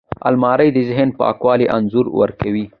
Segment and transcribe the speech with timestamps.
[0.29, 2.65] الماري د ذهن پاکوالي انځور ورکوي